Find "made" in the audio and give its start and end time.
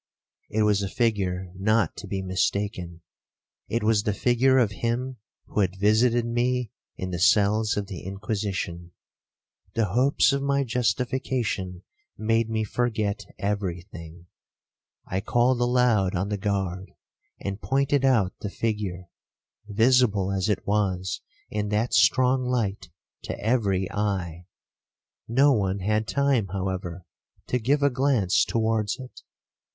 12.17-12.49